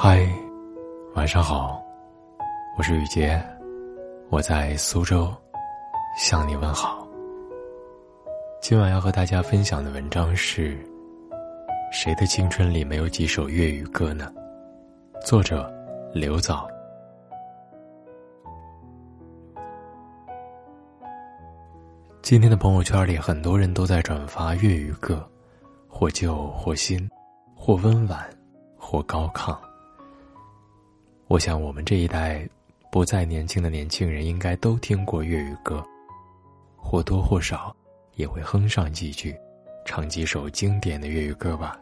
[0.00, 0.24] 嗨，
[1.16, 1.84] 晚上好，
[2.76, 3.36] 我是雨杰，
[4.30, 5.34] 我在苏州
[6.16, 7.04] 向你问好。
[8.60, 10.78] 今晚要和大家分享的文章是：
[11.90, 14.32] 谁的青春里没有几首粤语歌呢？
[15.26, 15.68] 作者
[16.14, 16.68] 刘藻。
[22.22, 25.28] 今天的朋友圈里，很多人都在转发粤语歌，
[25.88, 27.10] 或旧或新，
[27.56, 28.24] 或温婉，
[28.76, 29.58] 或高亢。
[31.28, 32.48] 我想，我们这一代
[32.90, 35.84] 不再年轻的年轻人应该都听过粤语歌，
[36.74, 37.76] 或多或少
[38.14, 39.36] 也会哼上几句，
[39.84, 41.78] 唱几首经典的粤语歌吧。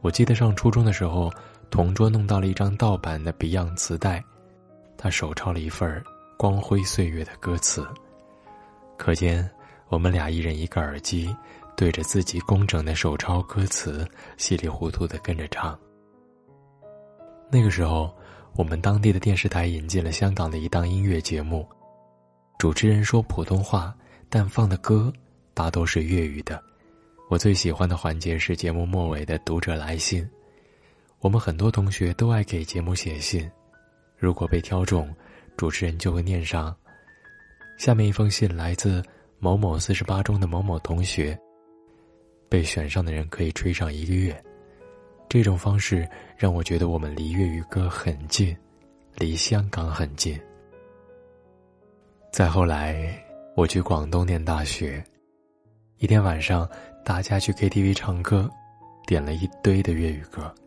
[0.00, 1.30] 我记得上初中的时候，
[1.68, 4.24] 同桌弄到了一张盗版的 Beyond 磁带，
[4.96, 6.00] 他手抄了一份
[6.38, 7.86] 《光辉岁月》的歌词。
[8.96, 9.46] 可见，
[9.88, 11.28] 我们俩一人一个耳机，
[11.76, 15.78] 对着自己工整的手抄歌词，稀里糊涂的跟着唱。
[17.50, 18.12] 那个时候，
[18.54, 21.66] 我们当地的电视台引进了香港的一档音乐节目，
[22.58, 23.94] 主持人说普通话，
[24.28, 25.12] 但放的歌
[25.54, 26.62] 大都是粤语的。
[27.28, 30.28] 我最喜欢的环节是节目末尾的读者来信。
[31.20, 33.50] 我们很多同学都爱给节目写信，
[34.16, 35.12] 如果被挑中，
[35.56, 36.76] 主持人就会念上
[37.78, 39.02] ：“下面一封信来自
[39.38, 41.38] 某某四十八中的某某同学。”
[42.48, 44.40] 被选上的人可以吹上一个月。
[45.28, 48.56] 这种方式让我觉得我们离粤语歌很近，
[49.16, 50.40] 离香港很近。
[52.32, 53.18] 再后来，
[53.56, 55.02] 我去广东念大学，
[55.98, 56.68] 一天晚上，
[57.04, 58.48] 大家去 KTV 唱歌，
[59.06, 60.42] 点了一堆的粤语歌，《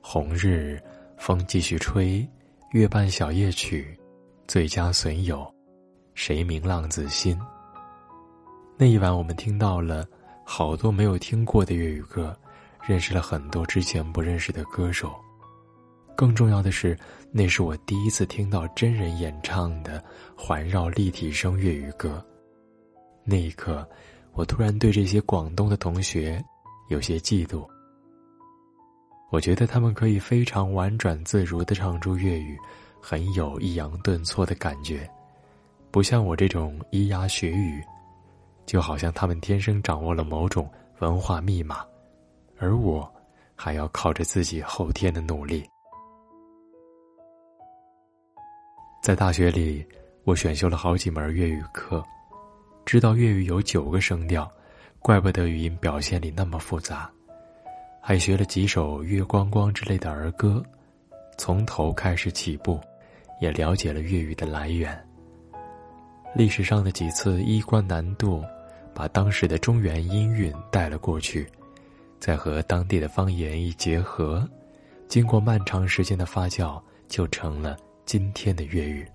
[0.00, 0.80] 红日》
[1.16, 2.06] 《风继续吹》
[2.72, 3.98] 《月半小夜曲》
[4.46, 5.38] 《最佳损友》
[6.14, 7.36] 《谁明浪子心》。
[8.76, 10.06] 那一晚，我们听到了
[10.44, 12.38] 好多没有听过的粤语歌。
[12.88, 15.14] 认识了很多之前不认识的歌手，
[16.16, 16.98] 更重要的是，
[17.30, 20.02] 那是我第一次听到真人演唱的
[20.34, 22.24] 环绕立体声粤语歌。
[23.24, 23.86] 那一刻，
[24.32, 26.42] 我突然对这些广东的同学
[26.88, 27.68] 有些嫉妒。
[29.30, 32.56] 我觉得他们可以非常婉转自如的唱出粤语，
[33.02, 35.06] 很有抑扬顿挫的感觉，
[35.90, 37.84] 不像我这种咿呀学语，
[38.64, 40.66] 就好像他们天生掌握了某种
[41.00, 41.84] 文化密码。
[42.58, 43.10] 而我，
[43.54, 45.64] 还要靠着自己后天的努力。
[49.02, 49.86] 在大学里，
[50.24, 52.04] 我选修了好几门粤语课，
[52.84, 54.50] 知道粤语有九个声调，
[54.98, 57.10] 怪不得语音表现里那么复杂。
[58.00, 60.62] 还学了几首《月光光》之类的儿歌，
[61.36, 62.80] 从头开始起步，
[63.40, 64.98] 也了解了粤语的来源。
[66.34, 68.42] 历史上的几次衣冠南渡，
[68.94, 71.46] 把当时的中原音韵带了过去。
[72.20, 74.46] 再和当地的方言一结合，
[75.06, 79.06] 经过漫长时间的发酵，就成了今天的粤语。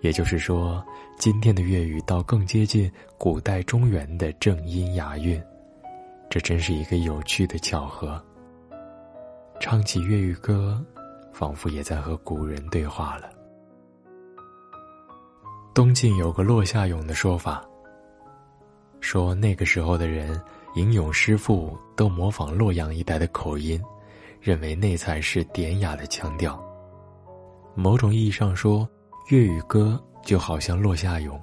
[0.00, 0.84] 也就是说，
[1.18, 5.42] 今天的粤语倒更接近古代中原的正音雅韵，
[6.30, 8.22] 这真是一个有趣的巧合。
[9.60, 10.82] 唱起粤语歌，
[11.32, 13.30] 仿佛也在和古人对话了。
[15.74, 17.64] 东晋有个落下勇的说法，
[19.00, 20.40] 说那个时候的人。
[20.76, 23.82] 吟咏诗赋都模仿洛阳一带的口音，
[24.42, 26.62] 认为那才是典雅的腔调。
[27.74, 28.86] 某种意义上说，
[29.30, 31.42] 粤语歌就好像落下咏，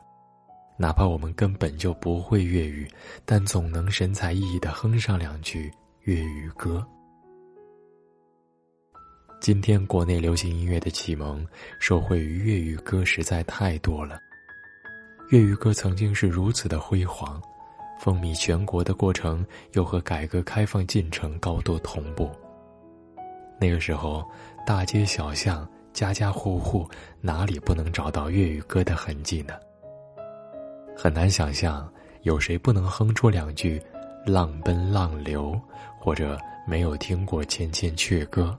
[0.78, 2.88] 哪怕我们根本就不会粤语，
[3.26, 6.86] 但总能神采奕奕的哼上两句粤语歌。
[9.42, 11.44] 今天国内流行音乐的启蒙，
[11.80, 14.20] 受惠于粤语歌实在太多了。
[15.32, 17.42] 粤语歌曾经是如此的辉煌。
[18.03, 22.30] 风靡全国的过程，又和改革开放进程高度同步。
[23.58, 24.30] 那个时候，
[24.68, 26.86] 大街小巷、家家户户，
[27.22, 29.53] 哪里不能找到粤语歌的痕迹呢？
[30.94, 31.90] 很难想象，
[32.24, 33.81] 有谁不能哼出两句
[34.28, 35.58] “浪奔浪流”，
[35.97, 36.38] 或者
[36.68, 38.54] 没有听过《千千阙歌》。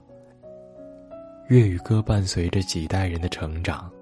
[1.51, 3.93] 粤语歌伴随着几代人的成长，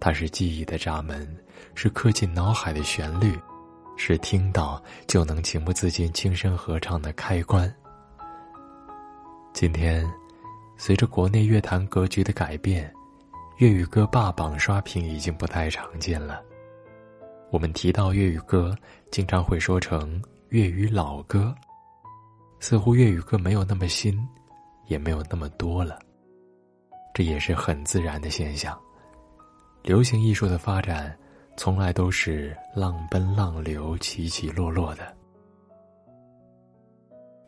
[0.00, 1.24] 它是记忆的闸门，
[1.76, 3.38] 是刻进脑海的旋律。
[4.02, 7.70] 是听到就能情不自禁轻声合唱的开关。
[9.52, 10.10] 今天，
[10.78, 12.90] 随着国内乐坛格局的改变，
[13.58, 16.42] 粤语歌霸榜刷屏已经不太常见了。
[17.50, 18.74] 我们提到粤语歌，
[19.10, 21.54] 经常会说成粤语老歌，
[22.58, 24.18] 似乎粤语歌没有那么新，
[24.86, 25.98] 也没有那么多了。
[27.12, 28.80] 这也是很自然的现象。
[29.82, 31.14] 流行艺术的发展。
[31.62, 35.14] 从来都是浪奔浪流，起起落落的。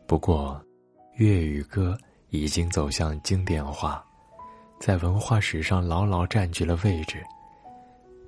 [0.07, 0.63] 不过，
[1.15, 1.97] 粤语歌
[2.29, 4.05] 已经走向经典化，
[4.79, 7.25] 在文化史上牢牢占据了位置。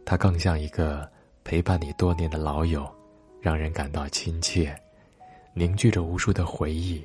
[0.07, 1.07] 它更像一个
[1.45, 2.91] 陪伴你多年的老友，
[3.39, 4.75] 让人感到亲切，
[5.53, 7.05] 凝聚着无数的回忆。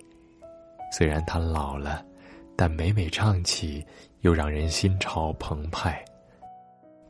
[0.89, 2.01] 虽然它老了，
[2.55, 3.85] 但每每唱起，
[4.21, 6.01] 又让人心潮澎湃。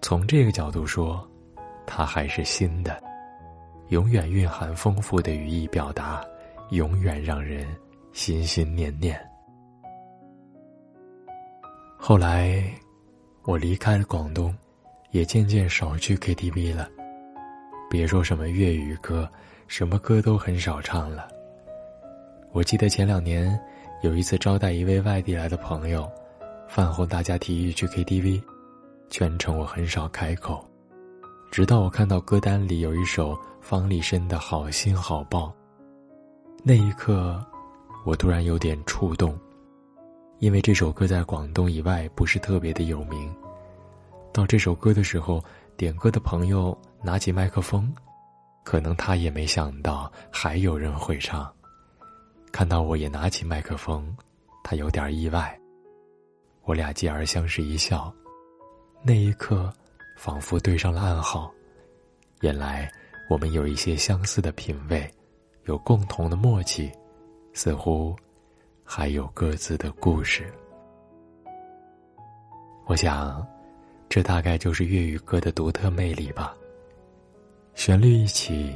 [0.01, 1.24] 从这个角度说，
[1.91, 3.01] 它还是新的，
[3.88, 6.24] 永远蕴含丰富的语义表达，
[6.69, 7.65] 永远让人
[8.13, 9.19] 心心念念。
[11.97, 12.63] 后来，
[13.41, 14.56] 我离开了广东，
[15.09, 16.88] 也渐渐少去 KTV 了。
[17.89, 19.27] 别说什么粤语歌，
[19.68, 21.27] 什么歌都很少唱了。
[22.51, 23.59] 我记得前两年
[24.03, 26.07] 有一次招待一位外地来的朋友，
[26.68, 28.39] 饭后大家提议去 KTV，
[29.09, 30.63] 全程我很少开口，
[31.51, 35.48] 直到我看到歌单里有一首方力申的《好心好报》，
[36.63, 37.44] 那一刻，
[38.06, 39.38] 我突然有点触动。
[40.38, 43.34] 因为这首歌在广东以外不是特别的有名，
[44.31, 45.44] 到这首歌的时候，
[45.75, 47.92] 点歌的朋友拿起麦克风，
[48.63, 51.51] 可能他也没想到还有人会唱。
[52.51, 54.16] 看到我也拿起麦克风，
[54.63, 55.60] 他有点意外。
[56.63, 58.13] 我俩继而相视一笑，
[59.01, 59.74] 那一刻，
[60.19, 61.50] 仿佛对上了暗号。
[62.42, 62.92] 原来
[63.30, 65.10] 我们有一些相似的品味，
[65.63, 66.92] 有共同的默契，
[67.54, 68.13] 似乎。
[68.83, 70.51] 还有各自的故事。
[72.88, 73.48] 我想，
[74.10, 76.57] 这大概就是粤语歌的独特魅力吧。
[77.75, 78.75] 旋律一起，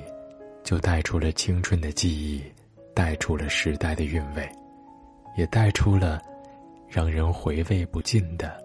[0.63, 2.43] 就带出了青春的记忆，
[2.93, 4.47] 带出了时代的韵味，
[5.35, 6.21] 也带出了
[6.87, 8.63] 让人回味不尽的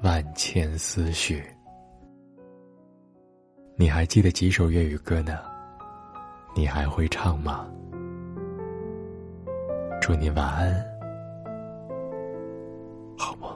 [0.00, 1.44] 万千思绪。
[3.80, 5.38] 你还记得几首粤语歌呢？
[6.52, 7.64] 你还会唱吗？
[10.00, 10.84] 祝你晚安。
[13.16, 13.48] 好梦